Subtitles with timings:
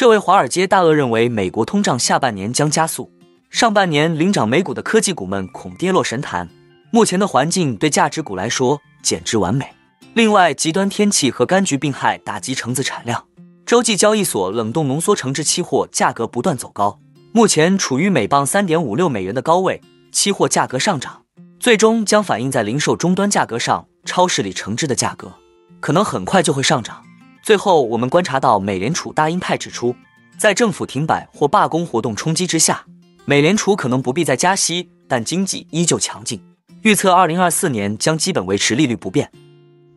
[0.00, 3.12] 这位华尔街大鳄认为，美国通胀下半年将加速，
[3.50, 6.48] 上半年领涨美股的科技股们恐跌落神坛。
[6.90, 9.66] 目前的环境对价值股来说简直完美。
[10.14, 13.26] 另外，极端天气和柑橘病害打击橙子产量，
[13.66, 16.98] 洲际交易所冷冻浓缩橙汁期货价格不断走高，
[17.32, 21.24] 目前处于每磅三点五六美元的高位，期货价格上涨，
[21.58, 23.86] 最终将反映在零售终端价格上。
[24.06, 25.30] 超市里橙汁的价格
[25.78, 27.02] 可能很快就会上涨。
[27.42, 29.96] 最后，我们观察到美联储大鹰派指出，
[30.36, 32.84] 在政府停摆或罢工活动冲击之下，
[33.24, 36.42] 美联储可能不必再加息，但经济依旧强劲，
[36.82, 39.32] 预测二零二四年将基本维持利率不变。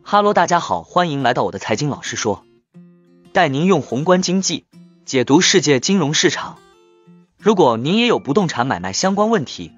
[0.02, 2.44] 哈喽，大家好，欢迎来到我的财经老师说，
[3.32, 4.64] 带您用宏观经济
[5.04, 6.58] 解读世界金融市场。
[7.38, 9.72] 如果您也有不动产买卖相关问题，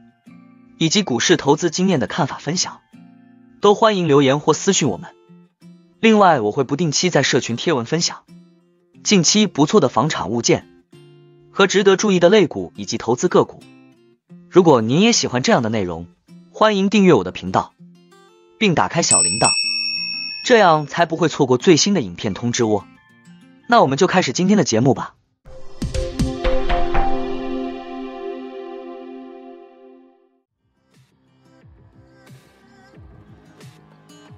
[0.79, 2.81] 以及股市投资经验的看法分享。
[3.61, 5.16] 都欢迎留言或私讯我们。
[5.99, 8.25] 另外，我会不定期在社群贴文分享
[9.03, 10.69] 近期不错的房产物件
[11.51, 13.61] 和值得注意的类股以及投资个股。
[14.51, 16.07] 如果您也喜欢这样的内容，
[16.51, 17.73] 欢迎订阅我的频道，
[18.59, 19.49] 并打开小铃铛，
[20.45, 22.85] 这样才不会错过最新的影片通知哦。
[23.69, 25.16] 那我们就开始今天的节目吧。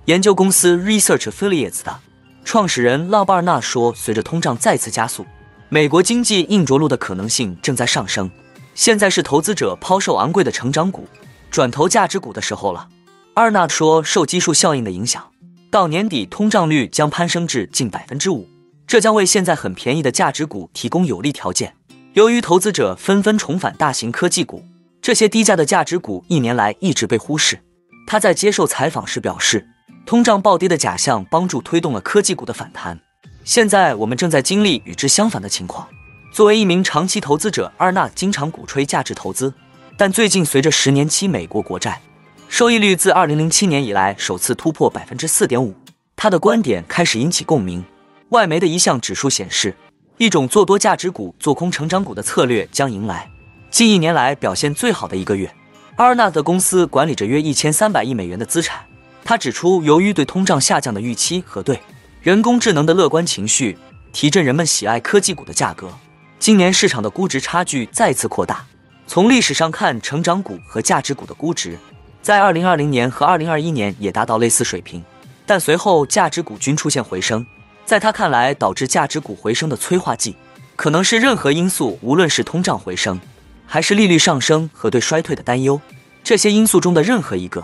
[0.09, 1.95] 研究公司 Research Affiliates 的
[2.43, 5.27] 创始人拉巴尔纳说：“随着通胀再次加速，
[5.69, 8.31] 美国经济硬着陆的可能性正在上升。
[8.75, 11.07] 现在是投资者抛售昂贵的成长股，
[11.51, 12.89] 转投价值股的时候了。”
[13.37, 15.23] 二纳说：“受基数效应的影响，
[15.71, 18.49] 到年底通胀率将攀升至近百分之五，
[18.87, 21.75] 这将为现在很便宜的价值股提供有利条件。
[22.15, 24.65] 由于投资者纷纷重返大型科技股，
[25.03, 27.61] 这些低价的价值股一年来一直被忽视。”
[28.09, 29.69] 他在接受采访时表示。
[30.09, 32.99] 通胀暴跌的假象帮助推动了科技股的反弹。
[33.45, 35.87] 现在我们正在经历与之相反的情况。
[36.33, 39.53] 作为一名长期投资者，阿尔纳经常鼓吹价值投资，
[39.99, 42.01] 但最近随着十年期美国国债
[42.49, 45.75] 收益率自2007年以来首次突破百分之四点五，
[46.17, 47.85] 他的观点开始引起共鸣。
[48.31, 49.77] 外媒的一项指数显示，
[50.17, 53.29] 一种做多价值股、做空成长股的策略将迎来
[53.71, 55.55] 近一年来表现最好的一个月。
[55.97, 58.88] 阿尔纳的公司管理着约一千三百亿美元的资产。
[59.29, 61.79] 他指出，由于对通胀下降的预期和对
[62.23, 63.77] 人工智能的乐观情绪，
[64.11, 65.93] 提振人们喜爱科技股的价格。
[66.39, 68.65] 今年市场的估值差距再次扩大。
[69.07, 71.79] 从历史上看，成长股和价值股的估值
[72.23, 75.05] 在2020年和2021年也达到类似水平，
[75.45, 77.45] 但随后价值股均出现回升。
[77.85, 80.37] 在他看来，导致价值股回升的催化剂
[80.75, 83.21] 可能是任何因素，无论是通胀回升，
[83.67, 85.79] 还是利率上升和对衰退的担忧，
[86.25, 87.63] 这些因素中的任何一个。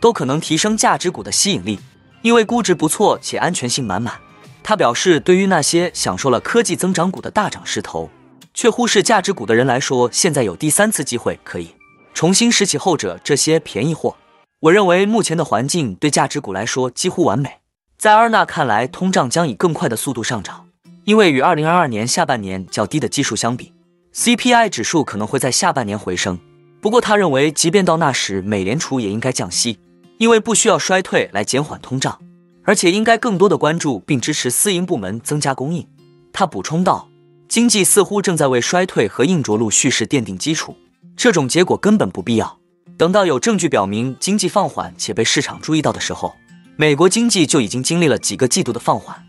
[0.00, 1.78] 都可能提升价值股的吸引力，
[2.22, 4.14] 因为估值不错且安全性满满。
[4.62, 8.10] 他表示，对于那些享受了科技增长股的大涨势头，
[8.52, 11.70] 却忽视价值股的人来说，现在有第三次机会可以
[12.14, 14.16] 重新拾起后者这些便宜货。
[14.60, 17.58] 我认为目前的环境对价值股来说几乎完美。
[17.98, 20.66] 在阿尔纳看来，通胀将以更快的速度上涨，
[21.04, 23.72] 因为与2022年下半年较低的基数相比
[24.14, 26.38] ，CPI 指数可能会在下半年回升。
[26.80, 29.78] 不过，他认为，即便到那时，美联储也应该降息。
[30.18, 32.18] 因为不需要衰退来减缓通胀，
[32.64, 35.86] 而且应该更多的关注并支持私营部门增加供应。
[36.32, 37.08] 他补充道
[37.48, 40.74] ：“经济似乎正在为衰退和硬着陆叙事奠定基础，
[41.16, 42.58] 这种结果根本不必要。
[42.96, 46.34] 等到有证据表明经济放缓且被市场注意到的时候，
[46.76, 49.22] 美国经济就已经经历了几个季度的放缓。”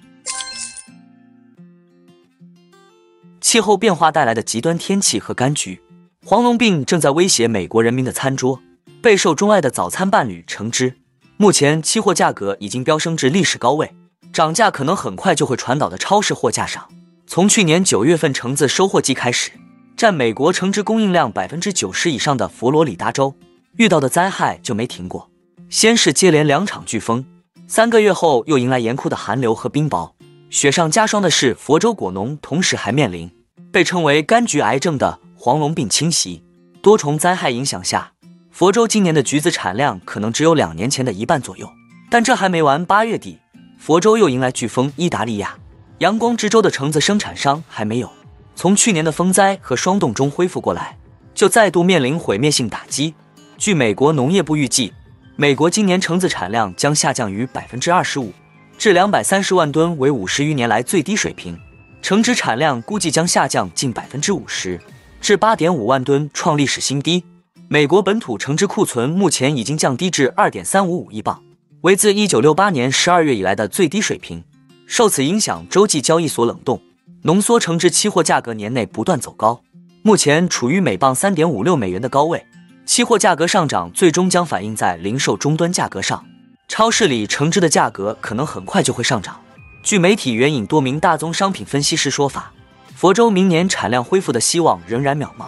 [3.41, 5.81] 气候变化带来的极端天气和柑橘、
[6.25, 8.61] 黄龙病正在威胁美国人民的餐桌。
[9.07, 10.97] 备受钟爱的早餐伴侣橙汁，
[11.37, 13.95] 目前期货价格已经飙升至历史高位，
[14.33, 16.85] 涨价可能很快就会传导到超市货架上。
[17.25, 19.51] 从去年九月份橙子收获季开始，
[19.95, 23.33] 占美国橙汁供应量百分之九十以上的佛罗里达州
[23.77, 25.29] 遇到的灾害就没停过。
[25.69, 27.23] 先是接连两场飓风，
[27.65, 30.11] 三个月后又迎来严酷的寒流和冰雹。
[30.49, 33.31] 雪上加霜的是，佛州果农同时还面临
[33.71, 36.43] 被称为柑橘癌症的黄龙病侵袭。
[36.81, 38.11] 多重灾害影响下。
[38.57, 41.71] 佛州今年的橘子产量可能只有两年前的一半左右，
[42.09, 42.83] 但这还没完。
[42.83, 43.37] 八月底，
[43.77, 45.55] 佛州又迎来飓风伊达利亚，
[45.99, 48.09] 阳光之州的橙子生产商还没有
[48.55, 50.97] 从去年的风灾和霜冻中恢复过来，
[51.35, 53.13] 就再度面临毁灭性打击。
[53.59, 54.91] 据美国农业部预计，
[55.35, 58.33] 美国今年橙子产量将下降于百分之二十五，
[58.75, 61.55] 至两百三十万吨，为五十余年来最低水平。
[62.01, 64.81] 橙汁产量估计将下降近百分之五十，
[65.21, 67.23] 至八点五万吨，创历史新低。
[67.69, 71.43] 美国本土橙汁库存目前已经降低至二点三五五亿磅，
[71.81, 74.41] 为自一九六八年十二月以来的最低水平。
[74.85, 76.81] 受此影响，洲际交易所冷冻
[77.23, 79.59] 浓缩橙汁期货价格年内不断走高，
[80.01, 82.45] 目前处于每磅三点五六美元的高位。
[82.85, 86.25] 期货价格上涨最终将反映在零售终端价格上，
[86.69, 89.41] 超市里橙汁的价格可能很快就会上涨。
[89.83, 92.53] 据媒体援引多名大宗商品分析师说法，
[92.95, 95.47] 佛州明年产量恢复的希望仍然渺茫，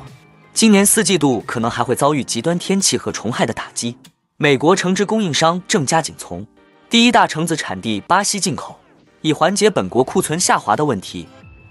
[0.60, 3.96] 今年四季度可能还会遭遇极端天气和虫害的打击。
[4.36, 6.46] 美国橙汁供应商正加紧从
[6.90, 8.78] 第一大橙子产地巴西进口，
[9.22, 11.26] 以缓解本国库存下滑的问题。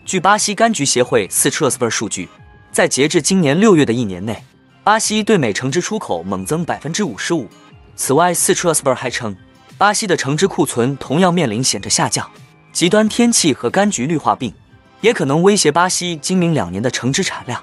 [0.06, 2.30] 据巴西柑橘协会 Citrusver 数据，
[2.72, 4.42] 在截至今年六月的一年内，
[4.82, 7.46] 巴西对美橙汁出口猛增百分之五十五。
[7.94, 9.36] 此外，Citrusver 还称，
[9.76, 12.26] 巴西的橙汁库存同样面临显著下降。
[12.72, 14.54] 极端天气和柑橘绿化病
[15.02, 17.62] 也可能威胁巴西今明两年的橙汁产量。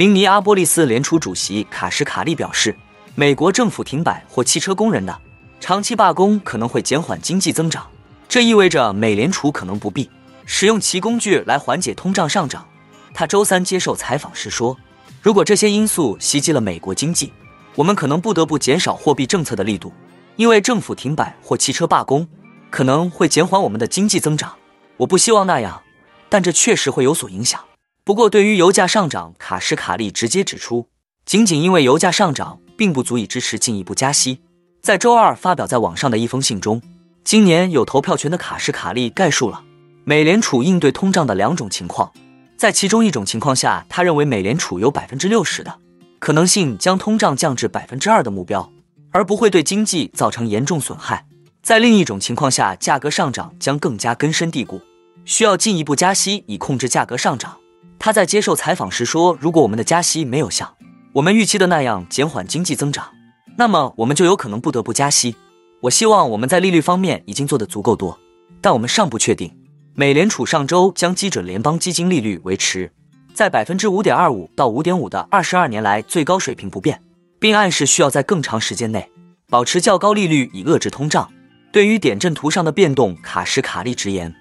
[0.00, 2.74] 明尼阿波利斯联储主席卡什卡利表示，
[3.14, 5.20] 美国政府停摆或汽车工人的
[5.60, 7.86] 长期罢工可能会减缓经济增长。
[8.26, 10.08] 这意味着美联储可能不必
[10.46, 12.66] 使用其工具来缓解通胀上涨。
[13.12, 14.74] 他周三接受采访时说
[15.20, 17.30] ：“如果这些因素袭击了美国经济，
[17.74, 19.92] 我们可能不得不减少货币政策的力度，
[20.36, 22.26] 因为政府停摆或汽车罢工
[22.70, 24.54] 可能会减缓我们的经济增长。
[24.96, 25.82] 我不希望那样，
[26.30, 27.60] 但这确实会有所影响。
[28.04, 30.88] 不过，对于油价上涨，卡什卡利直接指出，
[31.24, 34.40] 仅仅因为油价上涨，并不足以支持进一步加息。
[34.82, 36.80] 在周二发表在网上的一封信中。”
[37.22, 39.62] 今年有投票权的卡什卡利概述了
[40.04, 42.10] 美联储应对通胀的两种情况，
[42.56, 45.78] 在其中一种情况下，他认为美联储有百分之六十的
[46.18, 48.72] 可能性将通胀降至百分之二的目标，
[49.12, 51.26] 而不会对经济造成严重损害。
[51.62, 54.80] 在另一种情况下，价格上涨将更加根深蒂固，
[55.26, 57.59] 需要进一步加息以控制价格上涨。
[58.00, 60.74] 他在接受采访时说：“如果我们的加息没有像
[61.12, 63.12] 我们预期的那样减缓经济增长，
[63.58, 65.36] 那么我们就有可能不得不加息。”
[65.82, 68.18] 我希望我们在利率方面已经做得足够多，
[68.60, 69.54] 但我们尚不确定。
[69.94, 72.90] 美联储上周将基准联邦基金利率维持
[73.34, 77.02] 在百分之五点二五到五点五的二十二年来最高水平不变，
[77.38, 79.10] 并暗示需要在更长时间内
[79.48, 81.30] 保持较高利率以遏制通胀。
[81.72, 84.34] 对于点阵图上的变动，卡什卡利直言：“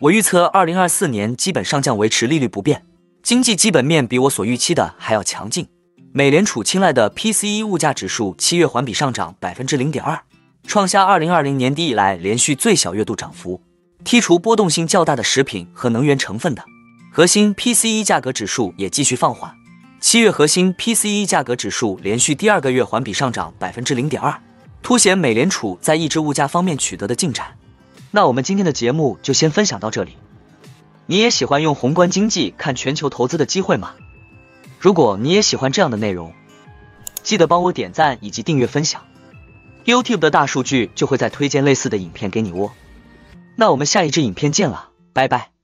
[0.00, 2.85] 我预测二零二四年基本上将维持利率不变，
[3.26, 5.66] 经济基本面比我所预期的还要强劲。”
[6.14, 10.16] 美联储青睐的 PCE 物价指数七月环比上涨百分之零点二。
[10.64, 13.60] 创下二零二零年底以来连续最小月度涨幅。
[14.04, 16.64] 剔除波动性较大的食品和能源成分的
[17.10, 19.52] 核心 PCE 价格指数也继续放缓。
[19.98, 24.40] 七月核心 PCE 价格指数连续第二个月环比上涨百分之零点二，
[24.84, 27.58] 凸显美联储在抑制物价方面取得的进展。
[28.12, 30.12] 那我们今天的节目就先分享到这里。
[31.06, 33.94] 你也喜欢用宏观经济看全球投资的机会吗？
[34.78, 36.32] 如果你也喜欢这样的内容，
[37.22, 39.02] 记得帮我点赞以及订阅分享。
[39.84, 42.72] YouTube 的大数据就会再推荐类似的影片给你哦。
[43.56, 45.55] 那我们下一支影片见了，拜拜。